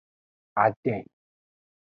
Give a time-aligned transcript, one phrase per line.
[0.63, 1.05] Adin.